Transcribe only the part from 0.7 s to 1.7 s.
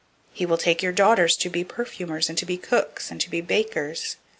your daughters to be